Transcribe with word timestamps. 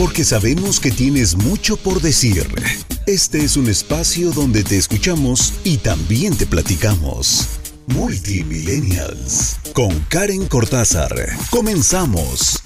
porque 0.00 0.24
sabemos 0.24 0.80
que 0.80 0.90
tienes 0.90 1.36
mucho 1.36 1.76
por 1.76 2.00
decir. 2.00 2.46
Este 3.06 3.44
es 3.44 3.58
un 3.58 3.68
espacio 3.68 4.30
donde 4.30 4.64
te 4.64 4.78
escuchamos 4.78 5.52
y 5.62 5.76
también 5.76 6.34
te 6.38 6.46
platicamos. 6.46 7.60
Multimillennials 7.88 9.58
con 9.74 9.90
Karen 10.08 10.46
Cortázar. 10.46 11.12
Comenzamos. 11.50 12.62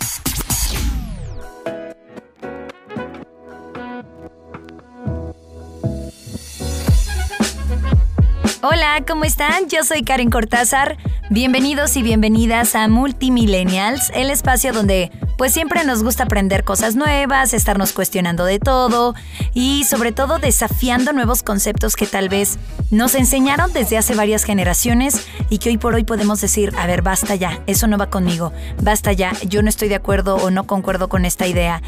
Hola, 8.62 9.02
¿cómo 9.08 9.24
están? 9.24 9.68
Yo 9.68 9.82
soy 9.82 10.04
Karen 10.04 10.30
Cortázar. 10.30 10.98
Bienvenidos 11.30 11.96
y 11.96 12.04
bienvenidas 12.04 12.76
a 12.76 12.86
Multimillennials, 12.86 14.12
el 14.14 14.30
espacio 14.30 14.72
donde 14.72 15.10
pues 15.36 15.52
siempre 15.52 15.84
nos 15.84 16.02
gusta 16.02 16.24
aprender 16.24 16.64
cosas 16.64 16.96
nuevas, 16.96 17.54
estarnos 17.54 17.92
cuestionando 17.92 18.44
de 18.44 18.58
todo 18.58 19.14
y 19.52 19.84
sobre 19.84 20.12
todo 20.12 20.38
desafiando 20.38 21.12
nuevos 21.12 21.42
conceptos 21.42 21.96
que 21.96 22.06
tal 22.06 22.28
vez 22.28 22.58
nos 22.90 23.14
enseñaron 23.14 23.72
desde 23.72 23.98
hace 23.98 24.14
varias 24.14 24.44
generaciones 24.44 25.26
y 25.50 25.58
que 25.58 25.70
hoy 25.70 25.78
por 25.78 25.94
hoy 25.94 26.04
podemos 26.04 26.40
decir, 26.40 26.72
a 26.78 26.86
ver, 26.86 27.02
basta 27.02 27.34
ya, 27.34 27.60
eso 27.66 27.86
no 27.86 27.98
va 27.98 28.10
conmigo, 28.10 28.52
basta 28.80 29.12
ya, 29.12 29.32
yo 29.46 29.62
no 29.62 29.68
estoy 29.68 29.88
de 29.88 29.96
acuerdo 29.96 30.36
o 30.36 30.50
no 30.50 30.66
concuerdo 30.66 31.08
con 31.08 31.24
esta 31.24 31.46
idea. 31.46 31.82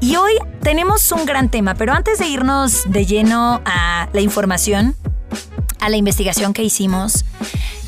Y 0.00 0.16
hoy 0.16 0.32
tenemos 0.62 1.10
un 1.12 1.26
gran 1.26 1.50
tema, 1.50 1.74
pero 1.74 1.92
antes 1.92 2.18
de 2.18 2.26
irnos 2.26 2.90
de 2.90 3.06
lleno 3.06 3.62
a 3.64 4.08
la 4.12 4.20
información, 4.20 4.96
a 5.80 5.88
la 5.88 5.96
investigación 5.96 6.52
que 6.52 6.62
hicimos 6.62 7.24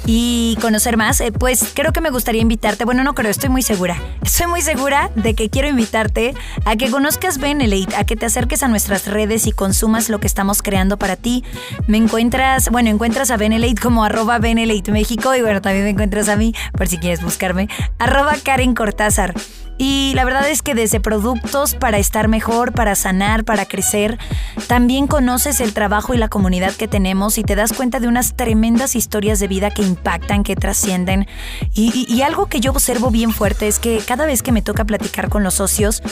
y 0.06 0.58
conocer 0.60 0.96
más, 0.96 1.20
eh, 1.20 1.32
pues 1.32 1.72
creo 1.74 1.92
que 1.92 2.00
me 2.00 2.10
gustaría 2.10 2.42
invitarte, 2.42 2.84
bueno, 2.84 3.04
no 3.04 3.14
creo, 3.14 3.30
estoy 3.30 3.50
muy 3.50 3.62
segura, 3.62 3.96
estoy 4.22 4.46
muy 4.46 4.60
segura 4.62 5.10
de 5.14 5.34
que 5.34 5.48
quiero 5.48 5.68
invitarte 5.68 6.34
a 6.64 6.76
que 6.76 6.90
conozcas 6.90 7.38
Benelate, 7.38 7.96
a 7.96 8.04
que 8.04 8.16
te 8.16 8.26
acerques 8.26 8.62
a 8.62 8.68
nuestras 8.68 9.06
redes 9.06 9.46
y 9.46 9.52
consumas 9.52 10.08
lo 10.08 10.20
que 10.20 10.26
estamos 10.26 10.62
creando 10.62 10.96
para 10.98 11.16
ti. 11.16 11.44
Me 11.86 11.98
encuentras, 11.98 12.70
bueno, 12.70 12.90
encuentras 12.90 13.30
a 13.30 13.36
Benelate 13.36 13.80
como 13.80 14.04
arroba 14.04 14.38
México 14.38 15.34
y 15.34 15.42
bueno, 15.42 15.60
también 15.60 15.84
me 15.84 15.90
encuentras 15.90 16.28
a 16.28 16.36
mí, 16.36 16.54
por 16.76 16.88
si 16.88 16.98
quieres 16.98 17.22
buscarme, 17.22 17.68
arroba 17.98 18.34
Karen 18.42 18.74
Cortázar. 18.74 19.34
Y 19.78 20.12
la 20.14 20.24
verdad 20.24 20.48
es 20.48 20.62
que 20.62 20.74
desde 20.74 21.00
productos 21.00 21.74
para 21.74 21.98
estar 21.98 22.28
mejor, 22.28 22.72
para 22.72 22.94
sanar, 22.94 23.44
para 23.44 23.66
crecer, 23.66 24.18
también 24.66 25.06
conoces 25.06 25.60
el 25.60 25.72
trabajo 25.72 26.14
y 26.14 26.18
la 26.18 26.28
comunidad 26.28 26.72
que 26.74 26.88
tenemos 26.88 27.38
y 27.38 27.42
te 27.42 27.54
das 27.54 27.72
cuenta 27.72 27.98
de 27.98 28.08
unas 28.08 28.34
tremendas 28.34 28.94
historias 28.94 29.40
de 29.40 29.48
vida 29.48 29.70
que 29.70 29.82
impactan, 29.82 30.44
que 30.44 30.56
trascienden. 30.56 31.26
Y, 31.74 32.22
algo 32.22 32.46
que 32.46 32.60
yo 32.60 32.70
observo 32.70 33.10
bien 33.10 33.32
fuerte 33.32 33.66
es 33.66 33.80
que 33.80 33.98
cada 34.06 34.26
vez 34.26 34.42
que 34.42 34.52
me 34.52 34.62
toca 34.62 34.84
platicar 34.84 35.28
con 35.28 35.42
los 35.42 35.54
socios, 35.54 36.02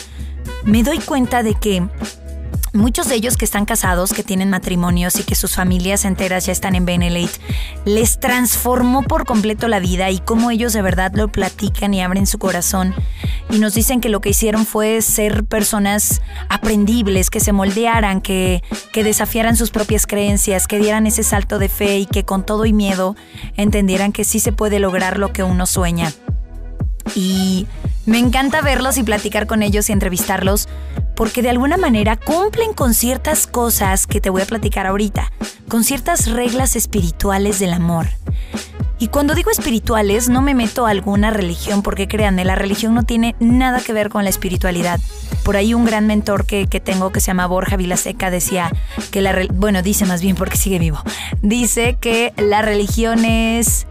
me 0.65 0.83
doy 0.83 0.99
cuenta 0.99 1.43
de 1.45 1.55
que 1.55 1.87
Muchos 2.73 3.09
de 3.09 3.17
ellos 3.17 3.37
que 3.37 3.45
están 3.45 3.65
casados, 3.65 4.13
que 4.13 4.23
tienen 4.23 4.49
matrimonios 4.49 5.19
y 5.19 5.25
que 5.25 5.35
sus 5.35 5.57
familias 5.57 6.05
enteras 6.05 6.47
ya 6.47 6.53
están 6.53 6.77
en 6.77 6.85
Benelate, 6.85 7.41
les 7.85 8.21
transformó 8.21 9.03
por 9.03 9.25
completo 9.25 9.67
la 9.67 9.81
vida 9.81 10.09
y 10.11 10.21
cómo 10.21 10.53
ellos 10.53 10.73
de 10.73 10.83
verdad 10.83 11.13
lo 11.15 11.29
platican 11.29 11.95
y 11.95 12.01
abren 12.01 12.27
su 12.27 12.39
corazón 12.39 12.95
y 13.51 13.59
nos 13.59 13.75
dicen 13.75 14.01
que 14.01 14.09
lo 14.09 14.21
que 14.21 14.31
hicieron 14.31 14.67
fue 14.67 15.03
ser 15.03 15.45
personas 15.45 16.23
aprendibles, 16.49 17.31
que 17.31 17.41
se 17.41 17.53
moldearan, 17.53 18.21
que, 18.21 18.63
que 18.93 19.03
desafiaran 19.03 19.57
sus 19.57 19.71
propias 19.71 20.07
creencias, 20.07 20.69
que 20.69 20.79
dieran 20.79 21.09
ese 21.09 21.25
salto 21.25 21.59
de 21.59 21.69
fe 21.69 21.99
y 21.99 22.07
que 22.07 22.25
con 22.25 22.47
todo 22.47 22.67
y 22.67 22.73
miedo 22.73 23.17
entendieran 23.57 24.13
que 24.13 24.23
sí 24.23 24.39
se 24.39 24.53
puede 24.53 24.79
lograr 24.79 25.19
lo 25.19 25.33
que 25.33 25.43
uno 25.43 25.67
sueña. 25.67 26.13
Y 27.17 27.67
me 28.07 28.19
encanta 28.19 28.63
verlos 28.63 28.97
y 28.99 29.03
platicar 29.03 29.49
con 29.49 29.65
ellos 29.65 29.91
y 29.91 29.93
entrevistarlos 29.93 30.69
porque 31.21 31.43
de 31.43 31.51
alguna 31.51 31.77
manera 31.77 32.17
cumplen 32.17 32.73
con 32.73 32.95
ciertas 32.95 33.47
cosas 33.47 34.07
que 34.07 34.23
te 34.23 34.31
voy 34.31 34.41
a 34.41 34.47
platicar 34.47 34.87
ahorita, 34.87 35.31
con 35.69 35.85
ciertas 35.85 36.31
reglas 36.31 36.77
espirituales 36.77 37.59
del 37.59 37.75
amor. 37.75 38.07
Y 38.99 39.09
cuando 39.09 39.35
digo 39.35 39.51
espirituales, 39.51 40.31
no 40.31 40.41
me 40.41 40.55
meto 40.55 40.87
a 40.87 40.91
alguna 40.93 41.29
religión, 41.29 41.83
porque 41.83 42.09
créanme, 42.09 42.47
la 42.47 42.55
religión 42.55 42.95
no 42.95 43.03
tiene 43.03 43.37
nada 43.39 43.81
que 43.81 43.93
ver 43.93 44.09
con 44.09 44.25
la 44.25 44.31
espiritualidad. 44.31 44.99
Por 45.45 45.59
ahí 45.59 45.75
un 45.75 45.85
gran 45.85 46.07
mentor 46.07 46.47
que, 46.47 46.65
tengo 46.83 47.13
que 47.13 47.21
se 47.21 47.27
llama 47.27 47.47
Borja 47.47 47.77
Vilaseca 47.77 48.31
decía 48.31 48.73
que 49.11 49.21
la... 49.21 49.47
Bueno, 49.53 49.83
dice 49.83 50.07
más 50.07 50.23
bien 50.23 50.37
porque 50.37 50.57
sigue 50.57 50.79
vivo. 50.79 51.03
Dice 51.43 51.99
que 52.01 52.33
la 52.39 52.63
religión 52.63 53.27
es... 53.27 53.87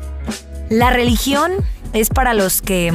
La 0.71 0.89
religión 0.89 1.51
es 1.93 2.09
para 2.09 2.33
los 2.33 2.63
que... 2.63 2.91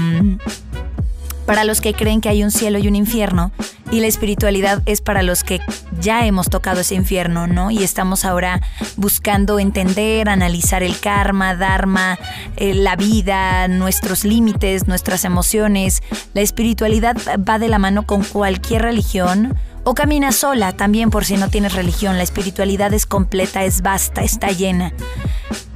Para 1.46 1.64
los 1.64 1.80
que 1.80 1.94
creen 1.94 2.20
que 2.20 2.28
hay 2.28 2.42
un 2.42 2.50
cielo 2.50 2.78
y 2.78 2.88
un 2.88 2.96
infierno, 2.96 3.52
y 3.90 4.00
la 4.00 4.06
espiritualidad 4.06 4.82
es 4.86 5.00
para 5.00 5.22
los 5.22 5.44
que 5.44 5.60
ya 6.00 6.26
hemos 6.26 6.48
tocado 6.48 6.80
ese 6.80 6.94
infierno, 6.94 7.46
¿no? 7.46 7.70
Y 7.70 7.84
estamos 7.84 8.24
ahora 8.24 8.60
buscando 8.96 9.58
entender, 9.58 10.28
analizar 10.28 10.82
el 10.82 10.98
karma, 10.98 11.54
dharma, 11.54 12.18
eh, 12.56 12.74
la 12.74 12.96
vida, 12.96 13.68
nuestros 13.68 14.24
límites, 14.24 14.88
nuestras 14.88 15.24
emociones. 15.24 16.02
La 16.32 16.40
espiritualidad 16.40 17.16
va 17.48 17.58
de 17.58 17.68
la 17.68 17.78
mano 17.78 18.04
con 18.06 18.24
cualquier 18.24 18.82
religión. 18.82 19.54
O 19.84 19.94
camina 19.94 20.32
sola 20.32 20.72
también 20.72 21.10
por 21.10 21.26
si 21.26 21.36
no 21.36 21.48
tienes 21.48 21.74
religión. 21.74 22.16
La 22.16 22.22
espiritualidad 22.22 22.92
es 22.94 23.04
completa, 23.04 23.64
es 23.64 23.82
vasta, 23.82 24.22
está 24.22 24.50
llena. 24.50 24.94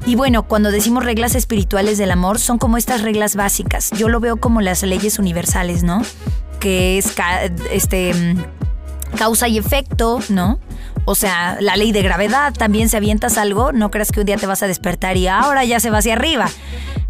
Y 0.06 0.14
bueno, 0.14 0.44
cuando 0.44 0.70
decimos 0.70 1.04
reglas 1.04 1.34
espirituales 1.34 1.98
del 1.98 2.10
amor, 2.10 2.38
son 2.38 2.58
como 2.58 2.76
estas 2.76 3.02
reglas 3.02 3.36
básicas. 3.36 3.90
Yo 3.92 4.08
lo 4.08 4.20
veo 4.20 4.38
como 4.38 4.60
las 4.60 4.82
leyes 4.82 5.18
universales, 5.18 5.82
¿no? 5.82 6.02
Que 6.60 6.98
es 6.98 7.12
este 7.70 8.36
causa 9.16 9.48
y 9.48 9.58
efecto, 9.58 10.20
¿no? 10.28 10.58
O 11.04 11.14
sea, 11.14 11.56
la 11.60 11.76
ley 11.76 11.92
de 11.92 12.02
gravedad, 12.02 12.52
también 12.52 12.88
si 12.88 12.96
avientas 12.96 13.38
algo, 13.38 13.72
no 13.72 13.90
creas 13.90 14.12
que 14.12 14.20
un 14.20 14.26
día 14.26 14.36
te 14.36 14.46
vas 14.46 14.62
a 14.62 14.66
despertar 14.66 15.16
y 15.16 15.26
ahora 15.26 15.64
ya 15.64 15.80
se 15.80 15.90
va 15.90 15.98
hacia 15.98 16.12
arriba. 16.14 16.48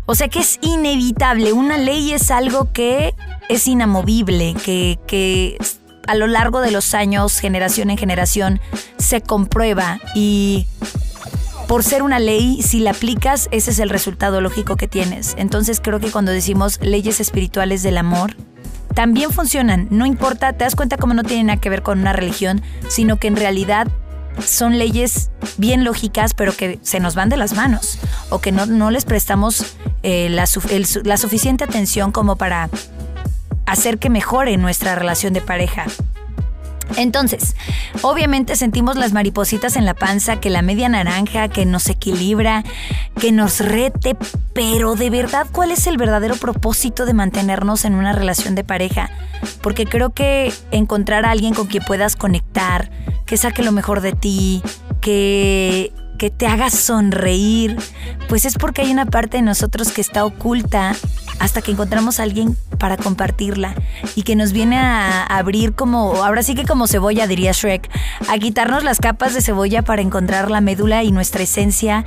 O 0.07 0.15
sea 0.15 0.29
que 0.29 0.39
es 0.39 0.59
inevitable, 0.63 1.53
una 1.53 1.77
ley 1.77 2.13
es 2.13 2.31
algo 2.31 2.73
que 2.73 3.15
es 3.49 3.67
inamovible, 3.67 4.55
que, 4.55 4.99
que 5.07 5.59
a 6.07 6.15
lo 6.15 6.27
largo 6.27 6.61
de 6.61 6.71
los 6.71 6.95
años, 6.95 7.41
generación 7.41 7.91
en 7.91 7.99
generación, 7.99 8.61
se 8.97 9.21
comprueba 9.21 10.01
y 10.15 10.67
por 11.69 11.85
ser 11.85 12.03
una 12.03 12.19
ley, 12.19 12.63
si 12.63 12.81
la 12.81 12.91
aplicas, 12.91 13.49
ese 13.53 13.71
es 13.71 13.79
el 13.79 13.91
resultado 13.91 14.41
lógico 14.41 14.77
que 14.77 14.89
tienes. 14.89 15.35
Entonces 15.37 15.81
creo 15.81 16.01
que 16.01 16.11
cuando 16.11 16.33
decimos 16.33 16.81
leyes 16.81 17.21
espirituales 17.21 17.83
del 17.83 17.99
amor, 17.99 18.35
también 18.95 19.31
funcionan. 19.31 19.87
No 19.91 20.07
importa, 20.07 20.55
te 20.55 20.65
das 20.65 20.75
cuenta 20.75 20.97
cómo 20.97 21.13
no 21.13 21.23
tienen 21.23 21.47
nada 21.47 21.61
que 21.61 21.69
ver 21.69 21.83
con 21.83 22.01
una 22.01 22.15
religión, 22.15 22.63
sino 22.89 23.19
que 23.19 23.29
en 23.29 23.37
realidad 23.37 23.87
son 24.43 24.79
leyes 24.79 25.31
bien 25.59 25.85
lógicas, 25.85 26.33
pero 26.33 26.57
que 26.57 26.79
se 26.83 27.01
nos 27.01 27.15
van 27.15 27.29
de 27.29 27.37
las 27.37 27.53
manos 27.53 27.99
o 28.31 28.41
que 28.41 28.51
no, 28.51 28.91
les 28.91 29.05
prestamos 29.05 29.77
eh, 30.03 30.29
la, 30.31 30.47
la 31.05 31.17
suficiente 31.19 31.65
atención 31.65 32.13
como 32.13 32.37
para 32.37 32.71
hacer 33.67 33.99
que 33.99 34.09
mejore 34.09 34.57
nuestra 34.57 34.95
relación 34.95 35.35
de 35.35 35.43
pareja. 35.43 35.85
Entonces, 36.97 37.55
obviamente 38.03 38.57
sentimos 38.57 38.97
las 38.97 39.13
maripositas 39.13 39.77
en 39.77 39.85
la 39.85 39.95
panza, 39.95 40.41
que 40.41 40.51
la 40.51 40.63
media 40.63 40.89
naranja, 40.89 41.49
que 41.49 41.67
nos 41.67 41.89
equilibra, 41.89 42.65
que 43.21 43.33
nos 43.33 43.61
rete, 43.61 44.17
pero 44.55 44.95
de 44.95 45.11
verdad, 45.11 45.47
¿cuál 45.53 45.71
es 45.71 45.87
el 45.87 45.97
verdadero 45.97 46.37
propósito 46.37 47.07
de 47.07 47.15
mantenernos 47.15 47.85
en 47.85 47.95
una 47.95 48.13
relación 48.13 48.55
de 48.55 48.65
pareja? 48.65 49.11
Porque 49.63 49.87
creo 49.87 50.11
que 50.11 50.53
encontrar 50.71 51.25
a 51.25 51.31
alguien 51.31 51.55
con 51.55 51.67
quien 51.67 51.85
puedas 51.85 52.17
conectar, 52.17 52.91
que 53.27 53.37
saque 53.37 53.63
lo 53.63 53.73
mejor 53.73 54.01
de 54.01 54.13
ti, 54.13 54.63
que 55.01 55.93
que 56.19 56.31
te 56.31 56.49
haga 56.49 56.69
sonreír, 56.69 57.77
pues 58.29 58.45
es 58.45 58.59
porque 58.59 58.83
hay 58.83 58.91
una 58.91 59.07
parte 59.07 59.37
de 59.39 59.43
nosotros 59.45 59.93
que 59.93 60.01
está 60.01 60.25
oculta 60.25 60.95
hasta 61.39 61.63
que 61.63 61.73
encontramos 61.73 62.21
a 62.21 62.23
alguien 62.23 62.57
para 62.79 62.97
compartirla 62.97 63.75
y 64.15 64.23
que 64.23 64.37
nos 64.37 64.53
viene 64.53 64.77
a 64.79 65.25
abrir 65.25 65.75
como, 65.75 66.25
ahora 66.25 66.43
sí 66.43 66.55
que 66.55 66.65
como 66.65 66.87
cebolla, 66.87 67.27
diría 67.27 67.53
Shrek, 67.53 67.91
a 68.29 68.39
quitarnos 68.39 68.85
las 68.85 68.99
capas 68.99 69.35
de 69.35 69.43
cebolla 69.43 69.83
para 69.83 70.03
encontrar 70.03 70.51
la 70.51 70.61
médula 70.61 71.03
y 71.03 71.13
nuestra 71.13 71.43
esencia 71.43 72.05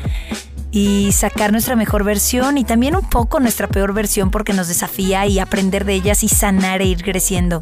y 0.72 1.12
sacar 1.12 1.52
nuestra 1.52 1.76
mejor 1.76 2.04
versión 2.04 2.58
y 2.58 2.64
también 2.64 2.96
un 2.96 3.08
poco 3.10 3.40
nuestra 3.40 3.68
peor 3.68 3.94
versión 3.94 4.32
porque 4.32 4.54
nos 4.54 4.68
desafía 4.68 5.26
y 5.26 5.40
aprender 5.40 5.86
de 5.86 5.94
ellas 5.94 6.24
y 6.24 6.30
sanar 6.30 6.82
e 6.82 6.86
ir 6.86 7.04
creciendo. 7.04 7.60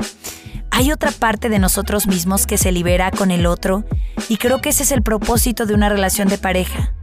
Hay 0.71 0.91
otra 0.91 1.11
parte 1.11 1.49
de 1.49 1.59
nosotros 1.59 2.07
mismos 2.07 2.45
que 2.45 2.57
se 2.57 2.71
libera 2.71 3.09
con 3.11 3.31
el 3.31 3.47
otro 3.47 3.83
y 4.29 4.37
creo 4.37 4.61
que 4.61 4.69
ese 4.69 4.83
es 4.83 4.91
el 4.91 5.01
propósito 5.01 5.65
de 5.65 5.73
una 5.73 5.89
relación 5.89 6.27
de 6.27 6.37
pareja 6.37 6.93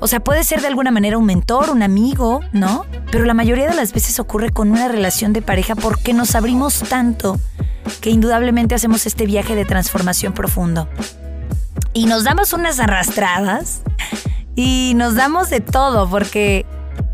o 0.00 0.06
sea, 0.06 0.20
puede 0.20 0.44
ser 0.44 0.62
de 0.62 0.66
alguna 0.66 0.90
manera 0.90 1.18
un 1.18 1.26
mentor, 1.26 1.70
un 1.70 1.82
amigo, 1.82 2.40
¿no? 2.52 2.86
Pero 3.12 3.24
la 3.24 3.34
mayoría 3.34 3.68
de 3.68 3.74
las 3.74 3.92
veces 3.92 4.18
ocurre 4.18 4.50
con 4.50 4.70
una 4.70 4.88
relación 4.88 5.32
de 5.32 5.42
pareja 5.42 5.74
porque 5.74 6.14
nos 6.14 6.34
abrimos 6.34 6.80
tanto 6.88 7.38
que 8.00 8.10
indudablemente 8.10 8.74
hacemos 8.74 9.06
este 9.06 9.26
viaje 9.26 9.54
de 9.54 9.64
transformación 9.64 10.32
profundo. 10.32 10.88
Y 11.92 12.06
nos 12.06 12.24
damos 12.24 12.52
unas 12.52 12.80
arrastradas 12.80 13.82
y 14.56 14.94
nos 14.96 15.16
damos 15.16 15.50
de 15.50 15.60
todo 15.60 16.08
porque 16.08 16.64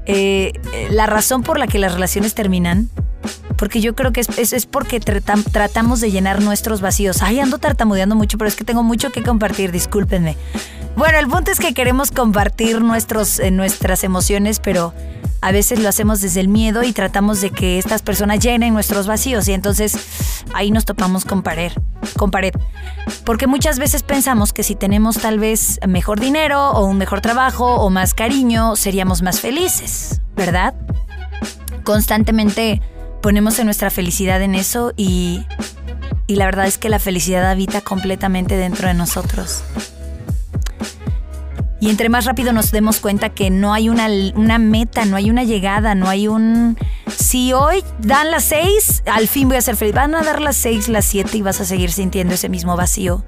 eh, 0.07 0.53
la 0.91 1.07
razón 1.07 1.43
por 1.43 1.59
la 1.59 1.67
que 1.67 1.79
las 1.79 1.93
relaciones 1.93 2.35
terminan 2.35 2.89
porque 3.57 3.81
yo 3.81 3.95
creo 3.95 4.13
que 4.13 4.21
es, 4.21 4.53
es, 4.53 4.67
porque 4.67 5.01
tratamos 5.01 6.01
de 6.01 6.11
llenar 6.11 6.43
nuestros 6.43 6.81
vacíos. 6.81 7.23
Ay, 7.23 7.41
ando 7.41 7.59
tartamudeando 7.59 8.15
mucho, 8.15 8.39
pero 8.39 8.49
es 8.49 8.55
que 8.57 8.65
tengo 8.65 8.83
mucho 8.83 9.11
que 9.11 9.23
compartir, 9.23 9.73
discúlpenme. 9.73 10.37
Bueno, 10.97 11.19
el 11.19 11.29
punto 11.29 11.51
es 11.51 11.61
que 11.61 11.75
queremos 11.75 12.11
compartir 12.11 12.81
nuestros, 12.81 13.39
eh, 13.39 13.51
nuestras 13.51 14.03
emociones, 14.03 14.61
pero 14.61 14.95
a 15.43 15.53
veces 15.53 15.79
lo 15.79 15.91
hacemos 15.91 16.23
desde 16.23 16.41
el 16.41 16.49
miedo 16.49 16.83
y 16.83 16.95
tratamos 16.95 17.43
de 17.43 17.51
que 17.51 17.79
estas 17.79 18.01
personas 18.01 18.39
llenen 18.39 18.73
nuestros 18.73 19.07
vacíos 19.07 19.47
y 19.47 19.53
entonces 19.53 19.95
ahí 20.55 20.71
nos 20.71 20.87
topamos 20.87 21.27
con 21.27 21.43
pared, 21.43 21.71
con 22.17 22.31
pared. 22.31 22.55
Porque 23.25 23.47
muchas 23.47 23.79
veces 23.79 24.03
pensamos 24.03 24.55
que 24.55 24.63
si 24.63 24.75
tenemos 24.75 25.19
tal 25.19 25.39
vez 25.39 25.79
mejor 25.87 26.19
dinero 26.19 26.71
o 26.71 26.87
un 26.87 26.97
mejor 26.97 27.21
trabajo 27.21 27.75
o 27.75 27.91
más 27.91 28.15
cariño, 28.15 28.75
seríamos 28.75 29.21
más 29.21 29.41
felices, 29.41 30.23
¿verdad? 30.35 30.75
Constantemente 31.85 32.81
ponemos 33.21 33.59
en 33.59 33.67
nuestra 33.67 33.91
felicidad 33.91 34.41
en 34.41 34.55
eso 34.55 34.95
y, 34.97 35.45
y 36.27 36.37
la 36.37 36.47
verdad 36.47 36.67
es 36.67 36.79
que 36.79 36.89
la 36.89 36.99
felicidad 36.99 37.51
habita 37.51 37.83
completamente 37.83 38.57
dentro 38.57 38.89
de 38.89 38.95
nosotros. 38.95 39.63
Y 41.79 41.91
entre 41.91 42.09
más 42.09 42.25
rápido 42.25 42.53
nos 42.53 42.71
demos 42.71 43.01
cuenta 43.01 43.31
que 43.31 43.51
no 43.51 43.75
hay 43.75 43.89
una, 43.89 44.09
una 44.35 44.59
meta, 44.59 45.05
no 45.05 45.17
hay 45.17 45.31
una 45.31 45.45
llegada, 45.45 45.95
no 45.95 46.09
hay 46.09 46.27
un... 46.27 46.79
Si 47.17 47.53
hoy 47.53 47.85
dan 47.99 48.31
las 48.31 48.45
seis, 48.45 49.03
al 49.07 49.29
fin 49.29 49.49
voy 49.49 49.59
a 49.59 49.61
ser 49.61 49.77
feliz. 49.77 49.95
Van 49.95 50.15
a 50.15 50.23
dar 50.23 50.41
las 50.41 50.57
seis, 50.57 50.89
las 50.89 51.05
siete 51.05 51.37
y 51.37 51.43
vas 51.43 51.61
a 51.61 51.65
seguir 51.65 51.93
sintiendo 51.93 52.35
ese 52.35 52.49
mismo 52.49 52.77
vacío. 52.77 53.25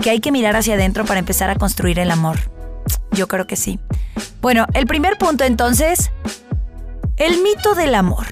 Que 0.00 0.10
hay 0.10 0.20
que 0.20 0.32
mirar 0.32 0.56
hacia 0.56 0.74
adentro 0.74 1.04
para 1.04 1.20
empezar 1.20 1.48
a 1.50 1.56
construir 1.56 1.98
el 2.00 2.10
amor. 2.10 2.38
Yo 3.12 3.28
creo 3.28 3.46
que 3.46 3.56
sí. 3.56 3.78
Bueno, 4.40 4.66
el 4.74 4.86
primer 4.86 5.16
punto 5.16 5.44
entonces, 5.44 6.10
el 7.16 7.42
mito 7.42 7.74
del 7.74 7.94
amor. 7.94 8.26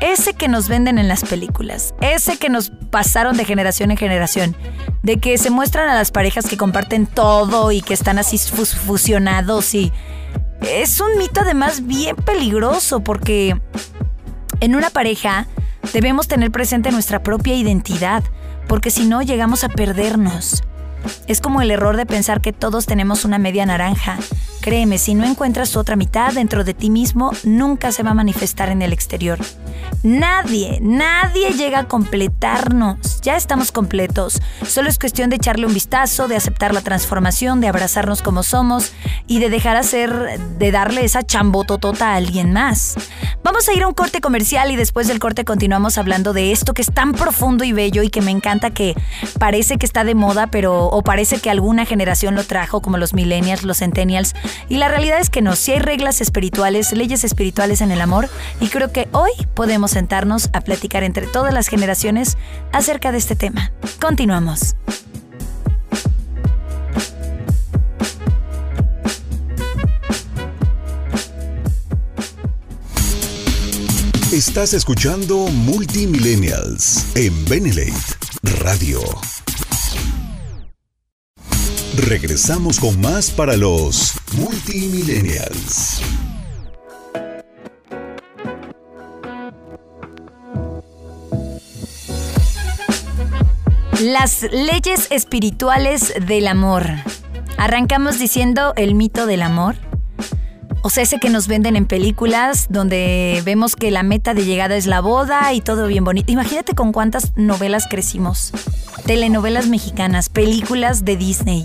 Ese 0.00 0.34
que 0.34 0.48
nos 0.48 0.68
venden 0.68 0.98
en 0.98 1.08
las 1.08 1.24
películas, 1.24 1.94
ese 2.00 2.36
que 2.36 2.48
nos 2.48 2.70
pasaron 2.90 3.36
de 3.36 3.44
generación 3.44 3.90
en 3.90 3.96
generación, 3.96 4.56
de 5.02 5.18
que 5.18 5.38
se 5.38 5.50
muestran 5.50 5.88
a 5.88 5.94
las 5.94 6.12
parejas 6.12 6.46
que 6.46 6.56
comparten 6.56 7.06
todo 7.06 7.72
y 7.72 7.82
que 7.82 7.94
están 7.94 8.18
así 8.18 8.38
fusionados 8.38 9.74
y 9.74 9.92
es 10.60 11.00
un 11.00 11.18
mito 11.18 11.40
además 11.40 11.86
bien 11.86 12.16
peligroso 12.16 13.00
porque 13.00 13.60
en 14.60 14.74
una 14.74 14.90
pareja 14.90 15.46
debemos 15.92 16.28
tener 16.28 16.50
presente 16.50 16.90
nuestra 16.90 17.22
propia 17.22 17.54
identidad, 17.54 18.22
porque 18.66 18.90
si 18.90 19.06
no 19.06 19.22
llegamos 19.22 19.64
a 19.64 19.68
perdernos. 19.68 20.62
Es 21.26 21.40
como 21.40 21.62
el 21.62 21.70
error 21.70 21.96
de 21.96 22.06
pensar 22.06 22.40
que 22.40 22.52
todos 22.52 22.86
tenemos 22.86 23.24
una 23.24 23.38
media 23.38 23.64
naranja. 23.66 24.18
Créeme, 24.68 24.98
si 24.98 25.14
no 25.14 25.24
encuentras 25.24 25.70
tu 25.70 25.78
otra 25.78 25.96
mitad 25.96 26.34
dentro 26.34 26.62
de 26.62 26.74
ti 26.74 26.90
mismo, 26.90 27.30
nunca 27.42 27.90
se 27.90 28.02
va 28.02 28.10
a 28.10 28.14
manifestar 28.14 28.68
en 28.68 28.82
el 28.82 28.92
exterior. 28.92 29.38
Nadie, 30.02 30.78
nadie 30.82 31.52
llega 31.52 31.78
a 31.78 31.88
completarnos. 31.88 33.22
Ya 33.22 33.36
estamos 33.36 33.72
completos. 33.72 34.42
Solo 34.66 34.90
es 34.90 34.98
cuestión 34.98 35.30
de 35.30 35.36
echarle 35.36 35.66
un 35.66 35.72
vistazo, 35.72 36.28
de 36.28 36.36
aceptar 36.36 36.74
la 36.74 36.82
transformación, 36.82 37.62
de 37.62 37.68
abrazarnos 37.68 38.20
como 38.20 38.42
somos 38.42 38.92
y 39.26 39.38
de 39.38 39.48
dejar 39.48 39.76
hacer, 39.76 40.38
de 40.58 40.70
darle 40.70 41.02
esa 41.02 41.22
chambototota 41.22 42.12
a 42.12 42.16
alguien 42.16 42.52
más. 42.52 42.94
Vamos 43.42 43.68
a 43.68 43.72
ir 43.72 43.82
a 43.82 43.88
un 43.88 43.94
corte 43.94 44.20
comercial 44.20 44.70
y 44.70 44.76
después 44.76 45.08
del 45.08 45.18
corte 45.18 45.44
continuamos 45.44 45.96
hablando 45.96 46.32
de 46.32 46.52
esto 46.52 46.74
que 46.74 46.82
es 46.82 46.92
tan 46.92 47.12
profundo 47.12 47.64
y 47.64 47.72
bello 47.72 48.02
y 48.02 48.10
que 48.10 48.20
me 48.20 48.30
encanta 48.30 48.70
que 48.70 48.94
parece 49.38 49.78
que 49.78 49.86
está 49.86 50.04
de 50.04 50.14
moda, 50.14 50.48
pero 50.48 50.86
o 50.86 51.02
parece 51.02 51.38
que 51.38 51.48
alguna 51.48 51.86
generación 51.86 52.34
lo 52.34 52.44
trajo 52.44 52.82
como 52.82 52.98
los 52.98 53.14
millennials, 53.14 53.64
los 53.64 53.78
centennials. 53.78 54.34
Y 54.68 54.76
la 54.76 54.88
realidad 54.88 55.20
es 55.20 55.30
que 55.30 55.42
no, 55.42 55.56
si 55.56 55.72
hay 55.72 55.78
reglas 55.78 56.20
espirituales, 56.20 56.92
leyes 56.92 57.24
espirituales 57.24 57.80
en 57.80 57.90
el 57.90 58.00
amor 58.00 58.28
y 58.60 58.68
creo 58.68 58.92
que 58.92 59.08
hoy 59.12 59.30
podemos 59.54 59.92
sentarnos 59.92 60.50
a 60.52 60.60
platicar 60.60 61.02
entre 61.02 61.26
todas 61.26 61.52
las 61.54 61.68
generaciones 61.68 62.36
acerca 62.72 63.12
de 63.12 63.18
este 63.18 63.36
tema. 63.36 63.72
Continuamos. 64.00 64.76
Estás 74.32 74.74
escuchando 74.74 75.48
Multimillennials 75.48 77.16
en 77.16 77.44
Benelate 77.46 77.94
Radio. 78.60 79.00
Regresamos 82.06 82.78
con 82.78 83.00
más 83.00 83.28
para 83.28 83.56
los 83.56 84.14
Multimillennials. 84.36 86.00
Las 94.00 94.42
leyes 94.52 95.08
espirituales 95.10 96.14
del 96.24 96.46
amor. 96.46 96.86
Arrancamos 97.56 98.20
diciendo 98.20 98.74
el 98.76 98.94
mito 98.94 99.26
del 99.26 99.42
amor. 99.42 99.74
O 100.82 100.90
sea, 100.90 101.02
ese 101.02 101.18
que 101.18 101.30
nos 101.30 101.48
venden 101.48 101.74
en 101.74 101.86
películas 101.86 102.68
donde 102.70 103.42
vemos 103.44 103.74
que 103.74 103.90
la 103.90 104.04
meta 104.04 104.34
de 104.34 104.44
llegada 104.44 104.76
es 104.76 104.86
la 104.86 105.00
boda 105.00 105.52
y 105.52 105.60
todo 105.60 105.88
bien 105.88 106.04
bonito. 106.04 106.30
Imagínate 106.30 106.76
con 106.76 106.92
cuántas 106.92 107.36
novelas 107.36 107.86
crecimos. 107.90 108.52
Telenovelas 109.04 109.66
mexicanas, 109.66 110.28
películas 110.28 111.04
de 111.04 111.16
Disney. 111.16 111.64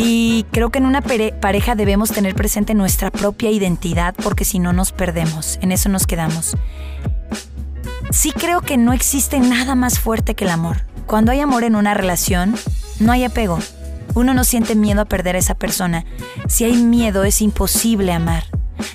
Y 0.00 0.46
creo 0.52 0.70
que 0.70 0.78
en 0.78 0.86
una 0.86 1.00
pareja 1.02 1.74
debemos 1.74 2.12
tener 2.12 2.36
presente 2.36 2.72
nuestra 2.72 3.10
propia 3.10 3.50
identidad 3.50 4.14
porque 4.22 4.44
si 4.44 4.60
no 4.60 4.72
nos 4.72 4.92
perdemos, 4.92 5.58
en 5.60 5.72
eso 5.72 5.88
nos 5.88 6.06
quedamos. 6.06 6.56
Sí 8.12 8.30
creo 8.30 8.60
que 8.60 8.76
no 8.76 8.92
existe 8.92 9.40
nada 9.40 9.74
más 9.74 9.98
fuerte 9.98 10.36
que 10.36 10.44
el 10.44 10.50
amor. 10.50 10.84
Cuando 11.08 11.32
hay 11.32 11.40
amor 11.40 11.64
en 11.64 11.74
una 11.74 11.94
relación, 11.94 12.54
no 13.00 13.10
hay 13.10 13.24
apego. 13.24 13.58
Uno 14.14 14.34
no 14.34 14.44
siente 14.44 14.76
miedo 14.76 15.00
a 15.00 15.06
perder 15.06 15.34
a 15.34 15.40
esa 15.40 15.56
persona. 15.56 16.04
Si 16.46 16.62
hay 16.62 16.74
miedo, 16.74 17.24
es 17.24 17.42
imposible 17.42 18.12
amar. 18.12 18.44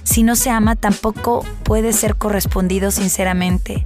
Si 0.03 0.23
no 0.23 0.37
se 0.37 0.51
ama, 0.51 0.77
tampoco 0.77 1.43
puede 1.63 1.91
ser 1.91 2.15
correspondido 2.15 2.91
sinceramente. 2.91 3.85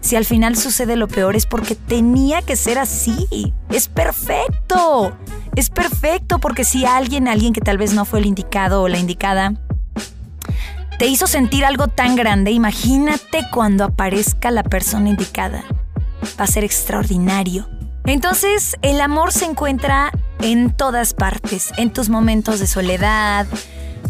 Si 0.00 0.14
al 0.14 0.24
final 0.24 0.54
sucede 0.54 0.94
lo 0.94 1.08
peor 1.08 1.34
es 1.34 1.46
porque 1.46 1.74
tenía 1.74 2.42
que 2.42 2.54
ser 2.54 2.78
así. 2.78 3.54
Es 3.70 3.88
perfecto. 3.88 5.16
Es 5.56 5.70
perfecto 5.70 6.38
porque 6.38 6.64
si 6.64 6.84
alguien, 6.84 7.28
alguien 7.28 7.52
que 7.52 7.60
tal 7.60 7.78
vez 7.78 7.94
no 7.94 8.04
fue 8.04 8.18
el 8.20 8.26
indicado 8.26 8.82
o 8.82 8.88
la 8.88 8.98
indicada, 8.98 9.54
te 10.98 11.06
hizo 11.06 11.26
sentir 11.26 11.64
algo 11.64 11.88
tan 11.88 12.16
grande, 12.16 12.50
imagínate 12.50 13.42
cuando 13.52 13.84
aparezca 13.84 14.50
la 14.50 14.62
persona 14.62 15.10
indicada 15.10 15.64
va 16.38 16.44
a 16.44 16.48
ser 16.48 16.64
extraordinario. 16.64 17.68
Entonces, 18.06 18.76
el 18.82 19.00
amor 19.00 19.32
se 19.32 19.46
encuentra 19.46 20.12
en 20.40 20.70
todas 20.70 21.14
partes, 21.14 21.72
en 21.76 21.92
tus 21.92 22.08
momentos 22.08 22.60
de 22.60 22.66
soledad, 22.66 23.46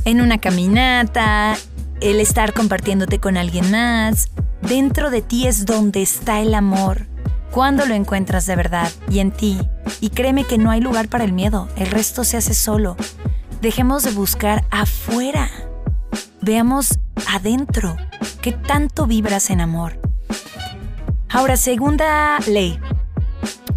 en 0.04 0.20
una 0.20 0.38
caminata, 0.38 1.56
el 2.00 2.20
estar 2.20 2.52
compartiéndote 2.52 3.20
con 3.20 3.36
alguien 3.36 3.70
más. 3.70 4.30
Dentro 4.62 5.10
de 5.10 5.22
ti 5.22 5.46
es 5.46 5.66
donde 5.66 6.02
está 6.02 6.40
el 6.40 6.54
amor. 6.54 7.06
Cuando 7.50 7.86
lo 7.86 7.94
encuentras 7.94 8.46
de 8.46 8.56
verdad 8.56 8.90
y 9.08 9.20
en 9.20 9.30
ti. 9.30 9.58
Y 10.04 10.10
créeme 10.10 10.44
que 10.44 10.58
no 10.58 10.70
hay 10.70 10.82
lugar 10.82 11.08
para 11.08 11.24
el 11.24 11.32
miedo, 11.32 11.66
el 11.76 11.86
resto 11.86 12.24
se 12.24 12.36
hace 12.36 12.52
solo. 12.52 12.94
Dejemos 13.62 14.02
de 14.02 14.10
buscar 14.10 14.66
afuera. 14.70 15.50
Veamos 16.42 16.98
adentro. 17.32 17.96
¿Qué 18.42 18.52
tanto 18.52 19.06
vibras 19.06 19.48
en 19.48 19.62
amor? 19.62 19.98
Ahora, 21.30 21.56
segunda 21.56 22.38
ley, 22.46 22.78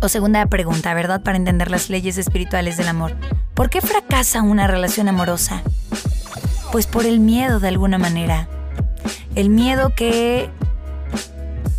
o 0.01 0.09
segunda 0.09 0.45
pregunta, 0.47 0.93
¿verdad? 0.93 1.23
Para 1.23 1.37
entender 1.37 1.71
las 1.71 1.89
leyes 1.89 2.17
espirituales 2.17 2.75
del 2.75 2.89
amor. 2.89 3.15
¿Por 3.53 3.69
qué 3.69 3.79
fracasa 3.79 4.41
una 4.41 4.67
relación 4.67 5.07
amorosa? 5.07 5.63
Pues 6.73 6.87
por 6.87 7.05
el 7.05 7.21
miedo 7.21 7.61
de 7.61 7.69
alguna 7.69 7.99
manera. 7.99 8.49
El 9.35 9.49
miedo 9.49 9.95
que 9.95 10.49